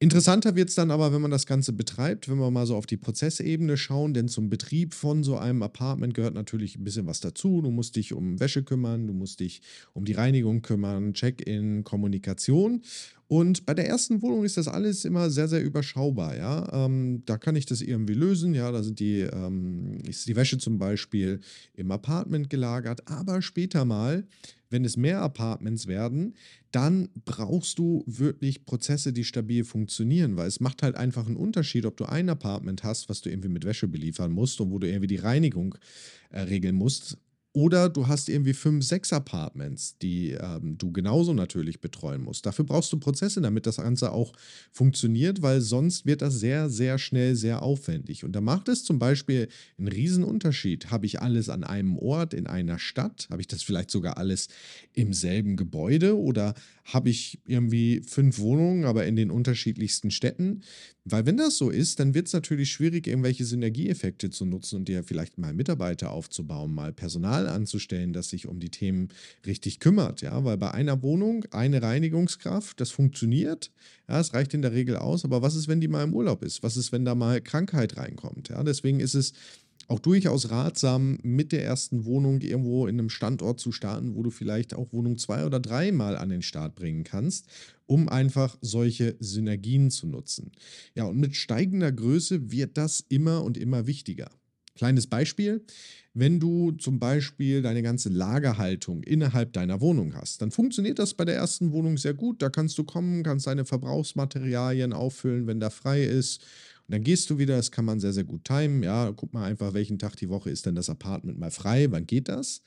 Interessanter 0.02 0.56
wird 0.56 0.70
es 0.70 0.76
dann 0.76 0.92
aber, 0.92 1.12
wenn 1.12 1.22
man 1.22 1.30
das 1.30 1.46
Ganze 1.46 1.74
betreibt, 1.74 2.30
wenn 2.30 2.38
wir 2.38 2.50
mal 2.52 2.66
so 2.66 2.78
auf 2.78 2.86
die 2.86 2.96
Prozessebene 2.96 3.76
schauen, 3.76 4.14
denn 4.14 4.30
zum 4.30 4.50
Betrieb 4.50 4.94
von 4.94 5.26
so 5.26 5.38
einem 5.38 5.62
Apartment 5.62 6.14
gehört 6.14 6.36
natürlich 6.36 6.78
ein 6.78 6.86
bisschen 6.86 7.06
was 7.06 7.20
dazu. 7.20 7.62
Du 7.62 7.70
musst 7.70 7.98
dich 7.98 8.14
um 8.14 8.40
Wäsche 8.40 8.64
kümmern, 8.64 9.08
du 9.08 9.14
musst 9.14 9.42
dich 9.42 9.62
um 9.92 10.06
die 10.06 10.14
Reinigung 10.14 10.62
kümmern, 10.62 11.14
Check-in, 11.14 11.84
Kommunikation. 11.84 12.82
Und 13.30 13.68
bei 13.68 13.76
der 13.76 13.88
ersten 13.88 14.24
Wohnung 14.24 14.44
ist 14.44 14.58
das 14.58 14.68
alles 14.68 15.06
immer 15.06 15.30
sehr, 15.30 15.48
sehr 15.48 15.64
überschaubar. 15.64 16.36
Ja? 16.36 16.86
Ähm, 16.86 17.22
da 17.28 17.38
kann 17.38 17.56
ich 17.56 17.68
das 17.68 17.80
irgendwie 17.80 18.16
lösen. 18.16 18.56
Ja, 18.56 18.72
da 18.72 18.82
sind 18.82 19.00
die, 19.00 19.20
ähm, 19.20 20.00
ist 20.08 20.28
die 20.28 20.36
Wäsche 20.36 20.58
zum 20.58 20.80
Beispiel 20.80 21.40
im 21.76 21.92
Apartment 21.92 22.50
gelagert. 22.50 23.08
Aber 23.08 23.44
später 23.44 23.86
mal, 23.86 24.26
wenn 24.72 24.84
es 24.84 24.98
mehr 24.98 25.22
Apartments 25.22 25.86
werden, 25.86 26.34
dann 26.72 27.10
brauchst 27.24 27.78
du 27.78 28.04
wirklich 28.08 28.66
Prozesse, 28.66 29.14
die 29.14 29.24
stabil 29.24 29.64
funktionieren, 29.64 30.36
weil 30.36 30.48
es 30.48 30.60
macht 30.60 30.82
halt 30.82 30.96
einfach 30.96 31.28
einen 31.28 31.38
Unterschied, 31.38 31.86
ob 31.86 31.98
du 31.98 32.06
ein 32.06 32.30
Apartment 32.30 32.84
hast, 32.84 33.10
was 33.10 33.22
du 33.22 33.30
irgendwie 33.30 33.50
mit 33.50 33.64
Wäsche 33.64 33.88
beliefern 33.88 34.32
musst 34.32 34.60
und 34.60 34.72
wo 34.72 34.80
du 34.80 34.88
irgendwie 34.88 35.08
die 35.08 35.18
Reinigung 35.18 35.76
äh, 36.32 36.42
regeln 36.42 36.76
musst 36.76 37.20
oder 37.52 37.90
du 37.90 38.08
hast 38.08 38.30
irgendwie 38.30 38.54
fünf, 38.54 38.86
sechs 38.86 39.12
Apartments, 39.12 39.98
die 39.98 40.32
ähm, 40.32 40.78
du 40.78 40.92
genauso 40.92 41.34
natürlich 41.34 41.82
betreuen 41.82 42.22
musst. 42.22 42.46
Dafür 42.46 42.64
brauchst 42.64 42.94
du 42.94 43.00
Prozesse, 43.00 43.42
damit 43.42 43.66
das 43.66 43.78
Ganze 43.78 44.12
auch 44.12 44.34
funktioniert, 44.72 45.42
weil 45.42 45.60
sonst 45.62 46.06
wird 46.06 46.22
das 46.22 46.36
sehr, 46.36 46.70
sehr 46.70 47.00
schnell 47.00 47.36
sehr 47.36 47.64
aufwendig. 47.64 48.24
Und 48.24 48.34
da 48.34 48.42
macht 48.42 48.68
es 48.70 48.84
zum 48.84 49.00
Beispiel 49.00 49.48
einen 49.80 49.88
Riesenunterschied. 49.88 50.92
Habe 50.92 51.08
ich 51.08 51.22
alles 51.22 51.50
an 51.50 51.64
einem 51.64 51.98
Ort, 51.98 52.36
in 52.36 52.46
einer 52.46 52.78
Stadt? 52.78 53.28
Habe 53.32 53.42
ich 53.42 53.48
das 53.48 53.64
vielleicht 53.64 53.90
sogar 53.90 54.18
alles 54.18 54.50
im 54.94 55.12
selben 55.12 55.56
Gebäude? 55.58 56.20
Oder 56.20 56.54
habe 56.86 57.10
ich 57.10 57.40
irgendwie 57.46 58.02
fünf 58.06 58.38
Wohnungen, 58.38 58.86
aber 58.86 59.08
in 59.08 59.16
den 59.16 59.32
unterschiedlichsten 59.32 60.12
Städten? 60.12 60.62
Weil 61.12 61.26
wenn 61.26 61.38
das 61.38 61.58
so 61.58 61.70
ist, 61.70 62.00
dann 62.00 62.14
wird 62.14 62.28
es 62.28 62.34
natürlich 62.34 62.72
schwierig, 62.72 63.08
irgendwelche 63.08 63.46
Synergieeffekte 63.46 64.30
zu 64.30 64.46
nutzen 64.46 64.78
und 64.78 64.88
dir 64.88 65.04
vielleicht 65.04 65.38
mal 65.38 65.54
Mitarbeiter 65.54 66.12
aufzubauen, 66.12 66.74
mal 66.74 66.94
Personal 66.94 67.48
anzustellen, 67.48 68.14
das 68.14 68.30
sich 68.30 68.48
um 68.48 68.60
die 68.60 68.70
Themen 68.70 69.10
richtig 69.46 69.80
kümmert. 69.80 70.22
Ja, 70.22 70.44
weil 70.44 70.58
bei 70.58 70.72
einer 70.72 71.02
Wohnung 71.02 71.46
eine 71.52 71.82
Reinigungskraft, 71.82 72.80
das 72.80 72.92
funktioniert. 72.92 73.72
Ja, 74.08 74.20
es 74.20 74.34
reicht 74.34 74.54
in 74.54 74.62
der 74.62 74.74
Regel 74.74 74.98
aus. 74.98 75.26
Aber 75.26 75.42
was 75.42 75.56
ist, 75.56 75.68
wenn 75.68 75.82
die 75.82 75.88
mal 75.88 76.04
im 76.04 76.14
Urlaub 76.14 76.44
ist? 76.44 76.64
Was 76.64 76.78
ist, 76.78 76.92
wenn 76.92 77.06
da 77.06 77.16
mal 77.16 77.42
Krankheit 77.42 77.98
reinkommt? 77.98 78.50
Ja, 78.50 78.64
deswegen 78.64 79.00
ist 79.00 79.16
es 79.16 79.34
auch 79.90 80.00
durchaus 80.00 80.52
ratsam, 80.52 81.18
mit 81.24 81.52
der 81.52 81.66
ersten 81.66 82.06
Wohnung 82.06 82.42
irgendwo 82.42 82.88
in 82.88 83.00
einem 83.00 83.10
Standort 83.10 83.60
zu 83.60 83.72
starten, 83.72 84.16
wo 84.16 84.24
du 84.24 84.30
vielleicht 84.30 84.74
auch 84.74 84.94
Wohnung 84.94 85.18
zwei 85.18 85.46
oder 85.46 85.60
drei 85.60 85.92
mal 85.92 86.16
an 86.16 86.30
den 86.30 86.44
Start 86.44 86.76
bringen 86.76 87.04
kannst, 87.04 87.48
um 87.88 88.08
einfach 88.08 88.58
solche 88.62 89.16
Synergien 89.20 89.90
zu 89.90 90.08
nutzen. 90.08 90.52
Ja, 90.94 91.06
und 91.06 91.18
mit 91.18 91.36
steigender 91.36 91.92
Größe 91.92 92.52
wird 92.52 92.78
das 92.78 93.04
immer 93.10 93.44
und 93.44 93.58
immer 93.58 93.88
wichtiger. 93.88 94.30
Kleines 94.76 95.08
Beispiel, 95.08 95.66
wenn 96.14 96.40
du 96.40 96.72
zum 96.72 97.00
Beispiel 97.00 97.62
deine 97.62 97.82
ganze 97.82 98.10
Lagerhaltung 98.10 99.04
innerhalb 99.04 99.52
deiner 99.54 99.82
Wohnung 99.82 100.14
hast, 100.16 100.42
dann 100.42 100.52
funktioniert 100.52 101.00
das 101.00 101.16
bei 101.16 101.26
der 101.26 101.36
ersten 101.36 101.74
Wohnung 101.74 101.98
sehr 101.98 102.14
gut. 102.14 102.42
Da 102.42 102.50
kannst 102.50 102.78
du 102.78 102.86
kommen, 102.86 103.24
kannst 103.24 103.48
deine 103.48 103.66
Verbrauchsmaterialien 103.66 104.94
auffüllen, 104.94 105.48
wenn 105.48 105.60
da 105.60 105.70
frei 105.70 106.04
ist 106.04 106.46
dann 106.90 107.04
gehst 107.04 107.30
du 107.30 107.38
wieder, 107.38 107.56
das 107.56 107.72
kann 107.72 107.86
man 107.86 108.00
sehr, 108.00 108.14
sehr 108.14 108.24
gut 108.24 108.44
timen. 108.46 108.84
Ja, 108.84 109.12
guck 109.16 109.34
mal 109.34 109.46
einfach, 109.46 109.74
welchen 109.74 110.00
Tag 110.00 110.16
die 110.16 110.30
Woche 110.30 110.50
ist 110.50 110.66
denn 110.66 110.76
das 110.76 110.90
Apartment 110.90 111.40
mal 111.40 111.52
frei, 111.52 111.88
wann 111.92 112.06
geht 112.06 112.28
das? 112.28 112.62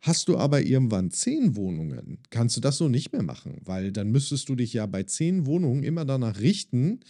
Hast 0.00 0.28
du 0.28 0.38
aber 0.38 0.62
irgendwann 0.62 1.10
zehn 1.10 1.56
Wohnungen, 1.56 2.18
kannst 2.30 2.56
du 2.56 2.60
das 2.60 2.78
so 2.78 2.88
nicht 2.88 3.12
mehr 3.12 3.22
machen, 3.22 3.60
weil 3.64 3.92
dann 3.92 4.10
müsstest 4.10 4.48
du 4.48 4.56
dich 4.56 4.72
ja 4.72 4.86
bei 4.86 5.02
zehn 5.02 5.44
Wohnungen 5.44 5.82
immer 5.82 6.06
danach 6.06 6.40
richten, 6.40 7.00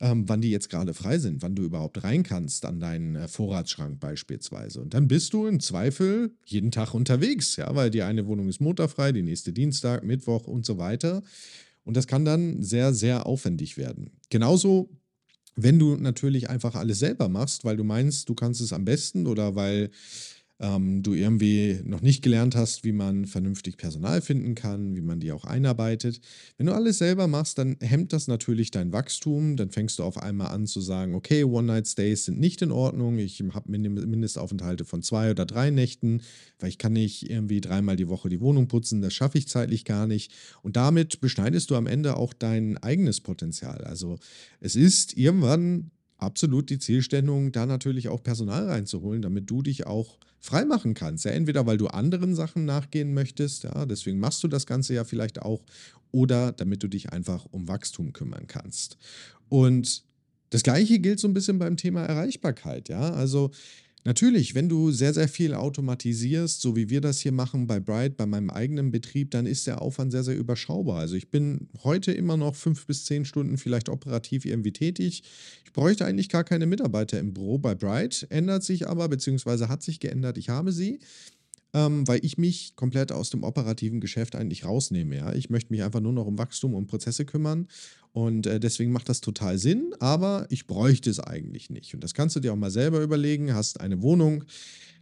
ähm, 0.00 0.28
wann 0.28 0.40
die 0.40 0.50
jetzt 0.50 0.68
gerade 0.68 0.92
frei 0.92 1.18
sind, 1.18 1.42
wann 1.42 1.54
du 1.54 1.62
überhaupt 1.62 2.02
rein 2.02 2.24
kannst 2.24 2.64
an 2.66 2.80
deinen 2.80 3.14
äh, 3.14 3.28
Vorratsschrank 3.28 4.00
beispielsweise. 4.00 4.80
Und 4.80 4.94
dann 4.94 5.06
bist 5.06 5.32
du 5.32 5.46
im 5.46 5.60
Zweifel 5.60 6.34
jeden 6.44 6.72
Tag 6.72 6.92
unterwegs, 6.94 7.54
ja, 7.56 7.72
weil 7.76 7.90
die 7.90 8.02
eine 8.02 8.26
Wohnung 8.26 8.48
ist 8.48 8.60
montagfrei, 8.60 9.12
die 9.12 9.22
nächste 9.22 9.52
Dienstag, 9.52 10.02
Mittwoch 10.02 10.48
und 10.48 10.66
so 10.66 10.76
weiter. 10.78 11.22
Und 11.84 11.96
das 11.96 12.08
kann 12.08 12.24
dann 12.24 12.60
sehr, 12.62 12.92
sehr 12.92 13.26
aufwendig 13.26 13.76
werden. 13.76 14.10
Genauso 14.28 14.90
wenn 15.56 15.78
du 15.78 15.96
natürlich 15.96 16.48
einfach 16.48 16.74
alles 16.74 16.98
selber 16.98 17.28
machst, 17.28 17.64
weil 17.64 17.76
du 17.76 17.84
meinst, 17.84 18.28
du 18.28 18.34
kannst 18.34 18.60
es 18.60 18.72
am 18.72 18.84
besten 18.84 19.26
oder 19.26 19.54
weil 19.54 19.90
ähm, 20.62 21.02
du 21.02 21.12
irgendwie 21.12 21.80
noch 21.84 22.00
nicht 22.00 22.22
gelernt 22.22 22.54
hast, 22.54 22.84
wie 22.84 22.92
man 22.92 23.26
vernünftig 23.26 23.76
Personal 23.76 24.22
finden 24.22 24.54
kann, 24.54 24.94
wie 24.96 25.02
man 25.02 25.18
die 25.18 25.32
auch 25.32 25.44
einarbeitet. 25.44 26.20
Wenn 26.56 26.66
du 26.66 26.72
alles 26.72 26.98
selber 26.98 27.26
machst, 27.26 27.58
dann 27.58 27.76
hemmt 27.80 28.12
das 28.12 28.28
natürlich 28.28 28.70
dein 28.70 28.92
Wachstum. 28.92 29.56
Dann 29.56 29.70
fängst 29.70 29.98
du 29.98 30.04
auf 30.04 30.16
einmal 30.16 30.48
an 30.48 30.66
zu 30.66 30.80
sagen, 30.80 31.14
okay, 31.14 31.42
One-Night-Stays 31.42 32.26
sind 32.26 32.38
nicht 32.38 32.62
in 32.62 32.70
Ordnung. 32.70 33.18
Ich 33.18 33.42
habe 33.52 33.70
Mindestaufenthalte 33.70 34.84
von 34.84 35.02
zwei 35.02 35.32
oder 35.32 35.44
drei 35.44 35.70
Nächten, 35.70 36.22
weil 36.60 36.68
ich 36.68 36.78
kann 36.78 36.92
nicht 36.92 37.28
irgendwie 37.28 37.60
dreimal 37.60 37.96
die 37.96 38.08
Woche 38.08 38.28
die 38.28 38.40
Wohnung 38.40 38.68
putzen. 38.68 39.02
Das 39.02 39.12
schaffe 39.12 39.38
ich 39.38 39.48
zeitlich 39.48 39.84
gar 39.84 40.06
nicht. 40.06 40.32
Und 40.62 40.76
damit 40.76 41.20
beschneidest 41.20 41.70
du 41.70 41.76
am 41.76 41.88
Ende 41.88 42.16
auch 42.16 42.32
dein 42.32 42.78
eigenes 42.78 43.20
Potenzial. 43.20 43.82
Also 43.84 44.18
es 44.60 44.76
ist 44.76 45.16
irgendwann 45.16 45.90
absolut 46.22 46.70
die 46.70 46.78
Zielstellung, 46.78 47.52
da 47.52 47.66
natürlich 47.66 48.08
auch 48.08 48.22
Personal 48.22 48.68
reinzuholen, 48.68 49.22
damit 49.22 49.50
du 49.50 49.62
dich 49.62 49.86
auch 49.86 50.18
frei 50.40 50.64
machen 50.64 50.94
kannst. 50.94 51.24
Ja, 51.24 51.32
entweder 51.32 51.66
weil 51.66 51.78
du 51.78 51.88
anderen 51.88 52.34
Sachen 52.34 52.64
nachgehen 52.64 53.12
möchtest, 53.12 53.64
ja, 53.64 53.86
deswegen 53.86 54.18
machst 54.18 54.42
du 54.42 54.48
das 54.48 54.66
Ganze 54.66 54.94
ja 54.94 55.04
vielleicht 55.04 55.42
auch, 55.42 55.64
oder 56.10 56.52
damit 56.52 56.82
du 56.82 56.88
dich 56.88 57.10
einfach 57.10 57.46
um 57.50 57.68
Wachstum 57.68 58.12
kümmern 58.12 58.46
kannst. 58.46 58.98
Und 59.48 60.04
das 60.50 60.62
gleiche 60.62 60.98
gilt 60.98 61.18
so 61.18 61.28
ein 61.28 61.34
bisschen 61.34 61.58
beim 61.58 61.76
Thema 61.76 62.04
Erreichbarkeit, 62.04 62.88
ja. 62.88 63.12
Also 63.12 63.50
Natürlich, 64.04 64.56
wenn 64.56 64.68
du 64.68 64.90
sehr, 64.90 65.14
sehr 65.14 65.28
viel 65.28 65.54
automatisierst, 65.54 66.60
so 66.60 66.74
wie 66.74 66.90
wir 66.90 67.00
das 67.00 67.20
hier 67.20 67.30
machen 67.30 67.68
bei 67.68 67.78
Bright, 67.78 68.16
bei 68.16 68.26
meinem 68.26 68.50
eigenen 68.50 68.90
Betrieb, 68.90 69.30
dann 69.30 69.46
ist 69.46 69.68
der 69.68 69.80
Aufwand 69.80 70.10
sehr, 70.10 70.24
sehr 70.24 70.36
überschaubar. 70.36 70.98
Also 70.98 71.14
ich 71.14 71.30
bin 71.30 71.68
heute 71.84 72.10
immer 72.10 72.36
noch 72.36 72.56
fünf 72.56 72.84
bis 72.86 73.04
zehn 73.04 73.24
Stunden 73.24 73.58
vielleicht 73.58 73.88
operativ 73.88 74.44
irgendwie 74.44 74.72
tätig. 74.72 75.22
Ich 75.64 75.72
bräuchte 75.72 76.04
eigentlich 76.04 76.28
gar 76.28 76.42
keine 76.42 76.66
Mitarbeiter 76.66 77.20
im 77.20 77.32
Büro 77.32 77.58
bei 77.58 77.76
Bright, 77.76 78.26
ändert 78.28 78.64
sich 78.64 78.88
aber, 78.88 79.08
beziehungsweise 79.08 79.68
hat 79.68 79.84
sich 79.84 80.00
geändert, 80.00 80.36
ich 80.36 80.48
habe 80.48 80.72
sie 80.72 80.98
ähm, 81.74 82.06
weil 82.06 82.24
ich 82.24 82.38
mich 82.38 82.76
komplett 82.76 83.12
aus 83.12 83.30
dem 83.30 83.42
operativen 83.42 84.00
Geschäft 84.00 84.36
eigentlich 84.36 84.64
rausnehme. 84.64 85.16
Ja? 85.16 85.32
Ich 85.32 85.50
möchte 85.50 85.72
mich 85.72 85.82
einfach 85.82 86.00
nur 86.00 86.12
noch 86.12 86.26
um 86.26 86.38
Wachstum 86.38 86.74
und 86.74 86.86
Prozesse 86.86 87.24
kümmern 87.24 87.68
und 88.12 88.46
äh, 88.46 88.60
deswegen 88.60 88.92
macht 88.92 89.08
das 89.08 89.20
total 89.20 89.58
Sinn, 89.58 89.94
aber 89.98 90.46
ich 90.50 90.66
bräuchte 90.66 91.08
es 91.08 91.18
eigentlich 91.18 91.70
nicht. 91.70 91.94
Und 91.94 92.04
das 92.04 92.12
kannst 92.12 92.36
du 92.36 92.40
dir 92.40 92.52
auch 92.52 92.56
mal 92.56 92.70
selber 92.70 93.00
überlegen. 93.00 93.54
Hast 93.54 93.80
eine 93.80 94.02
Wohnung, 94.02 94.44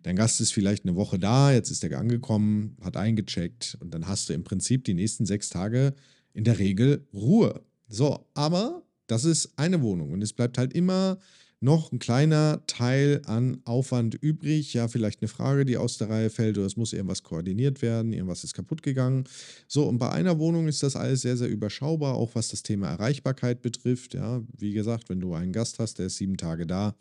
dein 0.03 0.17
Gast 0.17 0.41
ist 0.41 0.53
vielleicht 0.53 0.85
eine 0.85 0.95
Woche 0.95 1.19
da, 1.19 1.53
jetzt 1.53 1.71
ist 1.71 1.83
er 1.83 1.99
angekommen, 1.99 2.77
hat 2.81 2.97
eingecheckt 2.97 3.77
und 3.81 3.93
dann 3.93 4.07
hast 4.07 4.29
du 4.29 4.33
im 4.33 4.45
Prinzip 4.45 4.85
die 4.85 4.95
nächsten 4.95 5.27
sechs 5.27 5.49
Tage 5.49 5.95
in 6.33 6.45
der 6.45 6.59
Regel 6.59 7.07
Ruhe. 7.13 7.63
So, 7.89 8.27
aber 8.35 8.85
das 9.09 9.25
ist 9.25 9.59
eine 9.59 9.83
Wohnung 9.83 10.13
und 10.13 10.23
es 10.23 10.33
bleibt 10.33 10.57
halt 10.57 10.73
immer 10.73 11.19
noch 11.61 11.93
ein 11.93 11.99
kleiner 11.99 12.63
Teil 12.67 13.21
an 13.27 13.61
Aufwand 13.65 14.15
übrig. 14.15 14.73
Ja, 14.73 14.89
vielleicht 14.89 15.21
eine 15.21 15.29
Frage, 15.29 15.67
die 15.67 15.77
aus 15.77 15.99
der 15.99 16.09
Reihe 16.09 16.31
fällt 16.31 16.57
oder 16.57 16.67
es 16.67 16.77
muss 16.77 16.95
irgendwas 16.95 17.23
koordiniert 17.23 17.83
werden, 17.83 18.13
irgendwas 18.13 18.45
ist 18.45 18.55
kaputt 18.55 18.83
gegangen. 18.83 19.25
So, 19.69 19.87
und 19.87 19.99
bei 19.99 20.11
einer 20.11 20.39
Wohnung 20.39 20.69
ist 20.69 20.83
das 20.83 20.97
alles 20.97 21.21
sehr, 21.21 21.37
sehr 21.37 21.49
überschaubar, 21.49 22.15
auch 22.15 22.35
was 22.35 22.49
das 22.49 22.63
Thema 22.63 22.89
Erreichbarkeit 22.89 23.61
betrifft. 23.61 24.15
Ja, 24.15 24.43
wie 24.57 24.73
gesagt, 24.73 25.11
wenn 25.11 25.21
du 25.21 25.35
einen 25.35 25.53
Gast 25.53 25.79
hast, 25.79 25.99
der 25.99 26.07
ist 26.07 26.17
sieben 26.17 26.39
Tage 26.39 26.67
da, 26.67 26.95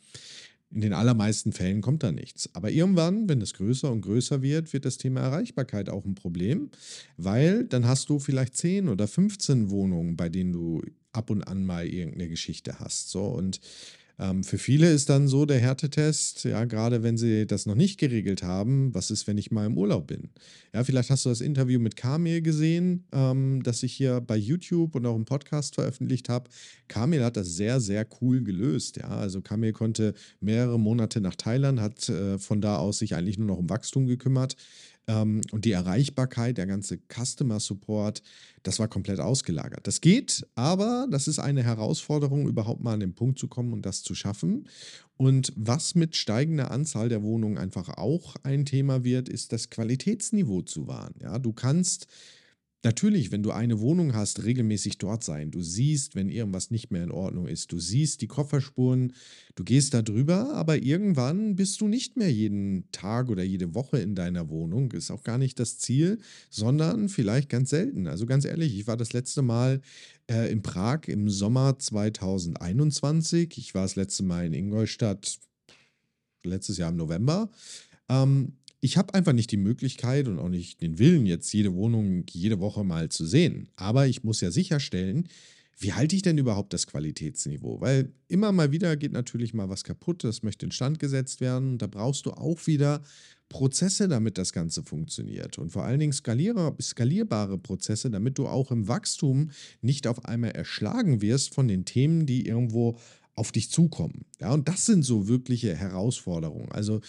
in 0.71 0.81
den 0.81 0.93
allermeisten 0.93 1.51
Fällen 1.51 1.81
kommt 1.81 2.03
da 2.03 2.11
nichts. 2.11 2.49
Aber 2.53 2.69
irgendwann, 2.69 3.27
wenn 3.27 3.41
es 3.41 3.53
größer 3.53 3.91
und 3.91 4.01
größer 4.01 4.41
wird, 4.41 4.71
wird 4.73 4.85
das 4.85 4.97
Thema 4.97 5.21
Erreichbarkeit 5.21 5.89
auch 5.89 6.05
ein 6.05 6.15
Problem, 6.15 6.69
weil 7.17 7.63
dann 7.63 7.87
hast 7.87 8.09
du 8.09 8.19
vielleicht 8.19 8.55
10 8.55 8.89
oder 8.89 9.07
15 9.07 9.69
Wohnungen, 9.69 10.15
bei 10.15 10.29
denen 10.29 10.53
du 10.53 10.83
ab 11.11 11.29
und 11.29 11.43
an 11.43 11.65
mal 11.65 11.87
irgendeine 11.87 12.29
Geschichte 12.29 12.79
hast. 12.79 13.09
So 13.09 13.25
und 13.25 13.61
ähm, 14.19 14.43
für 14.43 14.57
viele 14.57 14.91
ist 14.91 15.09
dann 15.09 15.29
so 15.29 15.45
der 15.45 15.59
Härtetest, 15.59 16.43
ja, 16.43 16.65
gerade 16.65 17.03
wenn 17.03 17.17
sie 17.17 17.47
das 17.47 17.65
noch 17.65 17.75
nicht 17.75 17.97
geregelt 17.97 18.43
haben, 18.43 18.93
was 18.93 19.11
ist, 19.11 19.27
wenn 19.27 19.38
ich 19.38 19.49
mal 19.49 19.65
im 19.65 19.77
Urlaub 19.77 20.07
bin? 20.07 20.29
Ja, 20.73 20.83
vielleicht 20.83 21.09
hast 21.09 21.25
du 21.25 21.29
das 21.29 21.39
Interview 21.39 21.79
mit 21.79 21.95
Kamil 21.95 22.41
gesehen, 22.41 23.05
ähm, 23.13 23.63
das 23.63 23.81
ich 23.81 23.93
hier 23.93 24.19
bei 24.19 24.35
YouTube 24.35 24.95
und 24.95 25.05
auch 25.05 25.15
im 25.15 25.23
Podcast 25.23 25.75
veröffentlicht 25.75 26.27
habe. 26.27 26.49
Kamil 26.89 27.23
hat 27.23 27.38
das 27.38 27.55
sehr, 27.55 27.79
sehr 27.79 28.05
cool 28.19 28.43
gelöst. 28.43 28.97
Ja, 28.97 29.07
also 29.07 29.41
Kamil 29.41 29.71
konnte 29.71 30.13
mehrere 30.41 30.77
Monate 30.77 31.21
nach 31.21 31.35
Thailand, 31.35 31.79
hat 31.79 32.09
äh, 32.09 32.38
von 32.39 32.59
da 32.59 32.77
aus 32.77 32.99
sich 32.99 33.15
eigentlich 33.15 33.38
nur 33.38 33.47
noch 33.47 33.57
um 33.57 33.69
Wachstum 33.69 34.05
gekümmert. 34.05 34.57
Ähm, 35.09 35.41
und 35.51 35.65
die 35.65 35.71
Erreichbarkeit, 35.71 36.59
der 36.59 36.67
ganze 36.67 36.99
Customer 37.11 37.59
Support, 37.59 38.21
das 38.61 38.77
war 38.77 38.87
komplett 38.87 39.19
ausgelagert. 39.19 39.87
Das 39.87 40.01
geht, 40.01 40.45
aber 40.53 41.07
das 41.09 41.27
ist 41.27 41.39
eine 41.39 41.63
Herausforderung, 41.63 42.47
überhaupt 42.47 42.83
mal 42.83 42.93
an 42.93 42.99
den 42.99 43.15
Punkt 43.15 43.39
zu 43.39 43.47
kommen 43.47 43.73
und 43.73 43.85
das 43.85 44.03
zu 44.03 44.13
schaffen. 44.13 44.67
Und 45.17 45.51
was 45.55 45.95
mit 45.95 46.15
steigender 46.15 46.69
Anzahl 46.69 47.09
der 47.09 47.23
Wohnungen 47.23 47.57
einfach 47.57 47.89
auch 47.97 48.35
ein 48.43 48.65
Thema 48.65 49.03
wird, 49.03 49.29
ist 49.29 49.51
das 49.51 49.71
Qualitätsniveau 49.71 50.61
zu 50.61 50.87
wahren. 50.87 51.15
Ja, 51.19 51.39
du 51.39 51.53
kannst 51.53 52.05
Natürlich, 52.81 53.33
wenn 53.33 53.43
du 53.43 53.51
eine 53.51 53.81
Wohnung 53.81 54.13
hast, 54.13 54.45
regelmäßig 54.45 55.00
dort 55.00 55.21
sein. 55.21 55.51
Du 55.51 55.62
siehst, 55.62 56.15
wenn 56.15 56.29
irgendwas 56.29 56.71
nicht 56.71 56.91
mehr 56.91 57.03
in 57.03 57.12
Ordnung 57.12 57.45
ist. 57.45 57.74
Du 57.74 57.79
siehst 57.79 58.21
die 58.21 58.27
Kofferspuren, 58.27 59.12
du 59.55 59.65
gehst 59.65 59.93
da 59.93 60.01
drüber, 60.01 60.53
aber 60.53 60.77
irgendwann 60.81 61.57
bist 61.57 61.81
du 61.81 61.89
nicht 61.89 62.15
mehr 62.15 62.31
jeden 62.31 62.89
Tag 62.93 63.29
oder 63.29 63.43
jede 63.43 63.75
Woche 63.75 64.00
in 64.00 64.15
deiner 64.15 64.48
Wohnung. 64.48 64.93
Ist 64.93 65.12
auch 65.12 65.24
gar 65.24 65.38
nicht 65.38 65.59
das 65.59 65.77
Ziel, 65.77 66.19
sondern 66.50 67.09
vielleicht 67.09 67.50
ganz 67.50 67.71
selten. 67.71 68.07
Also 68.07 68.25
ganz 68.25 68.45
ehrlich, 68.45 68.74
ich 68.79 68.88
war 68.88 68.95
das 68.95 69.12
letzte 69.12 69.41
Mal 69.41 69.81
äh, 70.31 70.50
in 70.50 70.62
Prag 70.62 71.01
im 71.07 71.29
Sommer 71.29 71.77
2021. 71.77 73.57
Ich 73.57 73.75
war 73.75 73.81
das 73.81 73.98
letzte 73.98 74.24
Mal 74.24 74.45
in 74.45 74.53
Ingolstadt 74.53 75.38
letztes 76.43 76.77
Jahr 76.77 76.91
im 76.91 76.95
November. 76.95 77.50
Ähm, 78.07 78.53
ich 78.81 78.98
habe 78.98 79.13
einfach 79.13 79.33
nicht 79.33 79.51
die 79.51 79.57
Möglichkeit 79.57 80.27
und 80.27 80.39
auch 80.39 80.50
nicht 80.50 80.81
den 80.81 81.00
Willen, 81.00 81.25
jetzt 81.25 81.51
jede 81.53 81.74
Wohnung 81.74 82.24
jede 82.29 82.59
Woche 82.59 82.83
mal 82.83 83.09
zu 83.09 83.25
sehen. 83.25 83.69
Aber 83.75 84.07
ich 84.07 84.24
muss 84.24 84.41
ja 84.41 84.51
sicherstellen, 84.51 85.27
wie 85.81 85.93
halte 85.93 86.15
ich 86.15 86.21
denn 86.21 86.38
überhaupt 86.38 86.74
das 86.74 86.88
Qualitätsniveau? 86.88 87.79
Weil 87.79 88.12
immer 88.27 88.51
mal 88.51 88.71
wieder 88.71 88.98
geht 88.98 89.13
natürlich 89.13 89.53
mal 89.53 89.69
was 89.69 89.86
kaputt, 89.86 90.25
das 90.25 90.43
möchte 90.43 90.65
instand 90.65 91.00
gesetzt 91.00 91.39
werden. 91.39 91.77
Da 91.77 91.88
brauchst 91.88 92.25
du 92.25 92.31
auch 92.31 92.67
wieder 92.67 93.01
Prozesse, 93.48 94.09
damit 94.09 94.38
das 94.38 94.51
Ganze 94.51 94.83
funktioniert. 94.83 95.57
Und 95.57 95.71
vor 95.71 95.83
allen 95.83 96.00
Dingen 96.00 96.12
skalierbare 96.13 97.57
Prozesse, 97.57 98.12
damit 98.12 98.38
du 98.38 98.48
auch 98.48 98.71
im 98.71 98.88
Wachstum 98.89 99.51
nicht 99.81 100.05
auf 100.05 100.25
einmal 100.25 100.51
erschlagen 100.51 101.21
wirst 101.21 101.53
von 101.53 101.67
den 101.67 101.86
Themen, 101.86 102.25
die 102.25 102.45
irgendwo 102.45 102.98
auf 103.39 103.53
dich 103.53 103.72
zukommen. 103.72 104.25
Ja, 104.41 104.51
und 104.51 104.67
das 104.67 104.86
sind 104.86 105.03
so 105.03 105.29
wirkliche 105.29 105.74
Herausforderungen. 105.74 106.69
Also 106.74 107.00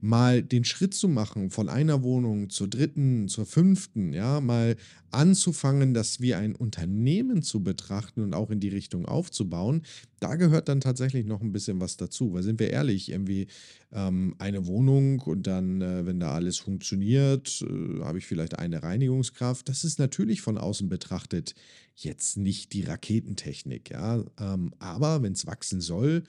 mal 0.00 0.42
den 0.42 0.64
Schritt 0.64 0.92
zu 0.92 1.08
machen 1.08 1.50
von 1.50 1.70
einer 1.70 2.02
Wohnung 2.02 2.50
zur 2.50 2.68
dritten, 2.68 3.26
zur 3.28 3.46
fünften, 3.46 4.12
ja, 4.12 4.42
mal 4.42 4.76
anzufangen, 5.10 5.94
das 5.94 6.20
wie 6.20 6.34
ein 6.34 6.54
Unternehmen 6.54 7.42
zu 7.42 7.64
betrachten 7.64 8.22
und 8.22 8.34
auch 8.34 8.50
in 8.50 8.60
die 8.60 8.68
Richtung 8.68 9.06
aufzubauen, 9.06 9.82
da 10.20 10.36
gehört 10.36 10.68
dann 10.68 10.80
tatsächlich 10.80 11.26
noch 11.26 11.40
ein 11.40 11.52
bisschen 11.52 11.80
was 11.80 11.96
dazu. 11.96 12.32
Weil 12.32 12.42
sind 12.42 12.60
wir 12.60 12.70
ehrlich, 12.70 13.10
irgendwie 13.10 13.46
ähm, 13.92 14.34
eine 14.38 14.66
Wohnung 14.66 15.20
und 15.20 15.46
dann, 15.46 15.80
äh, 15.80 16.06
wenn 16.06 16.20
da 16.20 16.34
alles 16.34 16.58
funktioniert, 16.58 17.62
äh, 17.62 18.00
habe 18.02 18.18
ich 18.18 18.26
vielleicht 18.26 18.58
eine 18.58 18.82
Reinigungskraft. 18.82 19.68
Das 19.68 19.84
ist 19.84 19.98
natürlich 19.98 20.40
von 20.40 20.58
außen 20.58 20.88
betrachtet 20.88 21.54
jetzt 21.94 22.36
nicht 22.36 22.72
die 22.72 22.82
Raketentechnik, 22.82 23.90
ja. 23.90 24.24
Ähm, 24.38 24.72
aber 24.78 25.22
wenn 25.22 25.32
es 25.32 25.46
wachsen 25.46 25.80
soll, 25.80 26.24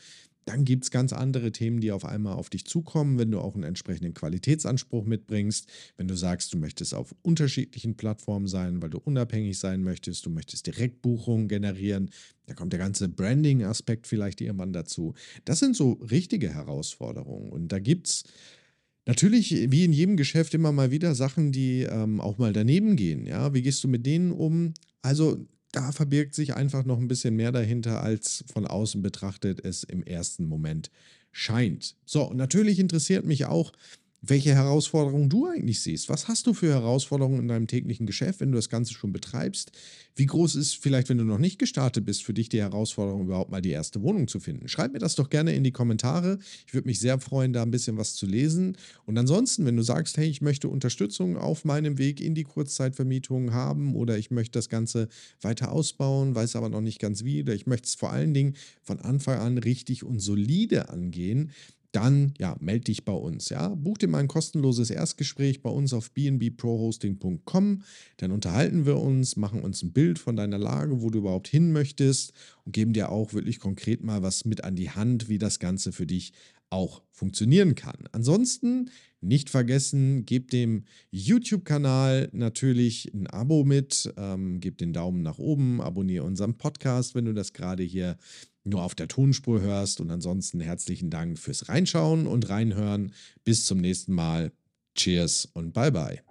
dann 0.49 0.65
gibt 0.65 0.83
es 0.83 0.89
ganz 0.89 1.13
andere 1.13 1.51
Themen, 1.51 1.79
die 1.79 1.91
auf 1.91 2.05
einmal 2.05 2.33
auf 2.33 2.49
dich 2.49 2.65
zukommen, 2.65 3.19
wenn 3.19 3.29
du 3.29 3.39
auch 3.39 3.53
einen 3.53 3.63
entsprechenden 3.63 4.15
Qualitätsanspruch 4.15 5.05
mitbringst, 5.05 5.69
wenn 5.95 6.07
du 6.07 6.15
sagst, 6.15 6.51
du 6.55 6.57
möchtest 6.57 6.95
auf 6.95 7.13
unterschiedlichen 7.21 7.97
Plattformen 7.97 8.47
sein, 8.47 8.81
weil 8.81 8.89
du 8.89 8.97
unabhängig 8.97 9.59
sein 9.59 9.83
möchtest, 9.83 10.25
du 10.25 10.31
möchtest 10.31 10.65
Direktbuchungen 10.65 11.49
generieren, 11.49 12.09
da 12.47 12.55
kommt 12.55 12.73
der 12.73 12.79
ganze 12.79 13.09
Branding-Aspekt 13.09 14.07
vielleicht 14.07 14.41
irgendwann 14.41 14.73
dazu. 14.73 15.13
Das 15.45 15.59
sind 15.59 15.75
so 15.75 15.93
richtige 16.09 16.51
Herausforderungen 16.51 17.51
und 17.51 17.71
da 17.71 17.77
gibt 17.77 18.07
es 18.07 18.23
Natürlich, 19.05 19.71
wie 19.71 19.85
in 19.85 19.93
jedem 19.93 20.17
Geschäft, 20.17 20.53
immer 20.53 20.71
mal 20.71 20.91
wieder 20.91 21.15
Sachen, 21.15 21.51
die 21.51 21.81
ähm, 21.81 22.21
auch 22.21 22.37
mal 22.37 22.53
daneben 22.53 22.95
gehen. 22.95 23.25
Ja, 23.25 23.55
wie 23.55 23.63
gehst 23.63 23.83
du 23.83 23.87
mit 23.87 24.05
denen 24.05 24.31
um? 24.31 24.75
Also 25.01 25.47
da 25.71 25.91
verbirgt 25.91 26.33
sich 26.33 26.55
einfach 26.55 26.85
noch 26.85 26.97
ein 26.97 27.07
bisschen 27.07 27.35
mehr 27.35 27.51
dahinter, 27.51 28.01
als 28.01 28.43
von 28.51 28.65
außen 28.65 29.01
betrachtet 29.01 29.63
es 29.63 29.83
im 29.83 30.03
ersten 30.03 30.45
Moment 30.45 30.89
scheint. 31.31 31.95
So, 32.05 32.23
und 32.23 32.37
natürlich 32.37 32.79
interessiert 32.79 33.25
mich 33.25 33.45
auch, 33.45 33.71
welche 34.21 34.53
Herausforderungen 34.53 35.29
du 35.29 35.45
eigentlich 35.45 35.81
siehst. 35.81 36.09
Was 36.09 36.27
hast 36.27 36.45
du 36.47 36.53
für 36.53 36.69
Herausforderungen 36.69 37.39
in 37.39 37.47
deinem 37.47 37.67
täglichen 37.67 38.05
Geschäft, 38.05 38.41
wenn 38.41 38.51
du 38.51 38.57
das 38.57 38.69
Ganze 38.69 38.93
schon 38.93 39.13
betreibst? 39.13 39.71
Wie 40.15 40.25
groß 40.25 40.55
ist 40.55 40.75
vielleicht, 40.75 41.07
wenn 41.07 41.17
du 41.17 41.23
noch 41.23 41.37
nicht 41.37 41.59
gestartet 41.59 42.03
bist, 42.03 42.23
für 42.23 42.33
dich 42.33 42.49
die 42.49 42.59
Herausforderung, 42.59 43.23
überhaupt 43.23 43.51
mal 43.51 43.61
die 43.61 43.69
erste 43.69 44.01
Wohnung 44.01 44.27
zu 44.27 44.39
finden? 44.41 44.67
Schreib 44.67 44.91
mir 44.91 44.99
das 44.99 45.15
doch 45.15 45.29
gerne 45.29 45.55
in 45.55 45.63
die 45.63 45.71
Kommentare. 45.71 46.39
Ich 46.67 46.73
würde 46.73 46.87
mich 46.87 46.99
sehr 46.99 47.19
freuen, 47.19 47.53
da 47.53 47.63
ein 47.63 47.71
bisschen 47.71 47.97
was 47.97 48.15
zu 48.15 48.25
lesen. 48.25 48.77
Und 49.05 49.17
ansonsten, 49.17 49.65
wenn 49.65 49.77
du 49.77 49.83
sagst, 49.83 50.17
hey, 50.17 50.27
ich 50.27 50.41
möchte 50.41 50.67
Unterstützung 50.67 51.37
auf 51.37 51.63
meinem 51.63 51.97
Weg 51.97 52.19
in 52.19 52.35
die 52.35 52.43
Kurzzeitvermietung 52.43 53.53
haben 53.53 53.95
oder 53.95 54.17
ich 54.17 54.31
möchte 54.31 54.59
das 54.59 54.67
Ganze 54.67 55.07
weiter 55.41 55.71
ausbauen, 55.71 56.35
weiß 56.35 56.57
aber 56.57 56.67
noch 56.67 56.81
nicht 56.81 56.99
ganz 56.99 57.23
wie 57.23 57.41
oder 57.41 57.55
ich 57.55 57.67
möchte 57.67 57.87
es 57.87 57.95
vor 57.95 58.11
allen 58.11 58.33
Dingen 58.33 58.55
von 58.81 58.99
Anfang 58.99 59.39
an 59.39 59.57
richtig 59.57 60.03
und 60.03 60.19
solide 60.19 60.89
angehen, 60.89 61.51
dann 61.91 62.33
ja, 62.37 62.55
melde 62.59 62.85
dich 62.85 63.05
bei 63.05 63.13
uns. 63.13 63.49
Ja? 63.49 63.69
Buch 63.69 63.97
dir 63.97 64.07
mal 64.07 64.19
ein 64.19 64.27
kostenloses 64.27 64.89
Erstgespräch 64.89 65.61
bei 65.61 65.69
uns 65.69 65.93
auf 65.93 66.11
bnbprohosting.com. 66.11 67.83
Dann 68.17 68.31
unterhalten 68.31 68.85
wir 68.85 68.97
uns, 68.97 69.35
machen 69.35 69.61
uns 69.61 69.81
ein 69.81 69.91
Bild 69.91 70.19
von 70.19 70.35
deiner 70.35 70.57
Lage, 70.57 71.01
wo 71.01 71.09
du 71.09 71.19
überhaupt 71.19 71.47
hin 71.47 71.71
möchtest 71.71 72.33
und 72.65 72.73
geben 72.73 72.93
dir 72.93 73.09
auch 73.09 73.33
wirklich 73.33 73.59
konkret 73.59 74.03
mal 74.03 74.21
was 74.21 74.45
mit 74.45 74.63
an 74.63 74.75
die 74.75 74.91
Hand, 74.91 75.29
wie 75.29 75.39
das 75.39 75.59
Ganze 75.59 75.91
für 75.91 76.05
dich 76.05 76.33
auch 76.69 77.01
funktionieren 77.11 77.75
kann. 77.75 77.97
Ansonsten 78.11 78.91
nicht 79.21 79.49
vergessen, 79.49 80.25
gebt 80.25 80.53
dem 80.53 80.85
YouTube-Kanal 81.11 82.29
natürlich 82.31 83.11
ein 83.13 83.27
Abo 83.27 83.63
mit, 83.63 84.13
ähm, 84.17 84.59
gebt 84.59 84.79
den 84.81 84.93
Daumen 84.93 85.21
nach 85.21 85.39
oben, 85.39 85.81
abonniere 85.81 86.23
unseren 86.25 86.57
Podcast, 86.57 87.15
wenn 87.15 87.25
du 87.25 87.33
das 87.33 87.53
gerade 87.53 87.83
hier 87.83 88.17
nur 88.69 88.83
auf 88.83 88.95
der 88.95 89.07
Tonspur 89.07 89.61
hörst. 89.61 90.01
Und 90.01 90.11
ansonsten 90.11 90.59
herzlichen 90.59 91.09
Dank 91.09 91.39
fürs 91.39 91.69
Reinschauen 91.69 92.27
und 92.27 92.49
Reinhören. 92.49 93.13
Bis 93.43 93.65
zum 93.65 93.79
nächsten 93.79 94.13
Mal. 94.13 94.51
Cheers 94.95 95.45
und 95.53 95.73
bye 95.73 95.91
bye. 95.91 96.21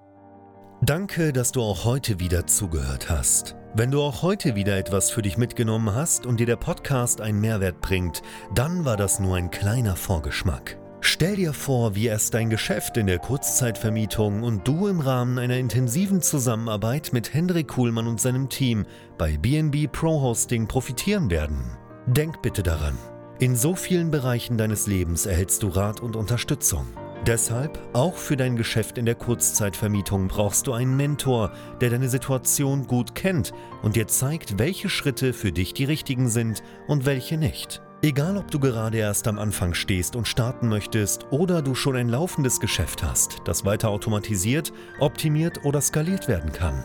Danke, 0.83 1.33
dass 1.33 1.51
du 1.53 1.61
auch 1.61 1.85
heute 1.85 2.21
wieder 2.21 2.47
zugehört 2.47 3.11
hast. 3.11 3.57
Wenn 3.75 3.91
du 3.91 4.01
auch 4.01 4.23
heute 4.23 4.55
wieder 4.55 4.77
etwas 4.79 5.11
für 5.11 5.23
dich 5.23 5.37
mitgenommen 5.37 5.95
hast 5.95 6.25
und 6.25 6.39
dir 6.41 6.47
der 6.47 6.57
Podcast 6.57 7.21
einen 7.21 7.41
Mehrwert 7.41 7.81
bringt, 7.81 8.23
dann 8.55 8.85
war 8.85 8.97
das 8.97 9.19
nur 9.19 9.37
ein 9.37 9.51
kleiner 9.51 9.97
Vorgeschmack. 9.97 10.79
Stell 11.01 11.37
dir 11.37 11.53
vor, 11.53 11.95
wie 11.95 12.07
erst 12.07 12.35
dein 12.35 12.51
Geschäft 12.51 12.97
in 12.97 13.07
der 13.07 13.19
Kurzzeitvermietung 13.19 14.43
und 14.43 14.67
du 14.67 14.89
im 14.89 15.01
Rahmen 15.01 15.39
einer 15.39 15.57
intensiven 15.57 16.23
Zusammenarbeit 16.23 17.13
mit 17.13 17.33
Hendrik 17.35 17.69
Kuhlmann 17.69 18.07
und 18.07 18.21
seinem 18.21 18.49
Team 18.49 18.85
bei 19.17 19.37
BNB 19.37 19.91
Pro 19.91 20.21
Hosting 20.21 20.67
profitieren 20.67 21.31
werden. 21.31 21.77
Denk 22.11 22.41
bitte 22.41 22.63
daran, 22.63 22.97
in 23.39 23.55
so 23.55 23.75
vielen 23.75 24.11
Bereichen 24.11 24.57
deines 24.57 24.87
Lebens 24.87 25.27
erhältst 25.27 25.63
du 25.63 25.69
Rat 25.69 26.01
und 26.01 26.17
Unterstützung. 26.17 26.87
Deshalb, 27.27 27.79
auch 27.93 28.17
für 28.17 28.35
dein 28.35 28.57
Geschäft 28.57 28.97
in 28.97 29.05
der 29.05 29.15
Kurzzeitvermietung 29.15 30.29
brauchst 30.29 30.67
du 30.67 30.73
einen 30.73 30.97
Mentor, 30.97 31.53
der 31.83 31.91
deine 31.91 32.09
Situation 32.09 32.87
gut 32.87 33.15
kennt 33.15 33.53
und 33.83 33.95
dir 33.95 34.07
zeigt, 34.07 34.59
welche 34.59 34.89
Schritte 34.89 35.35
für 35.35 35.53
dich 35.53 35.75
die 35.75 35.85
richtigen 35.85 36.31
sind 36.31 36.63
und 36.87 37.05
welche 37.05 37.37
nicht. 37.37 37.83
Egal, 38.01 38.39
ob 38.39 38.51
du 38.51 38.59
gerade 38.59 38.97
erst 38.97 39.29
am 39.29 39.39
Anfang 39.39 39.75
stehst 39.75 40.17
und 40.17 40.27
starten 40.27 40.71
möchtest 40.71 41.27
oder 41.31 41.61
du 41.61 41.75
schon 41.75 41.95
ein 41.95 42.09
laufendes 42.09 42.59
Geschäft 42.59 43.03
hast, 43.03 43.37
das 43.45 43.67
weiter 43.67 43.91
automatisiert, 43.91 44.73
optimiert 44.99 45.63
oder 45.67 45.83
skaliert 45.83 46.27
werden 46.27 46.53
kann. 46.53 46.85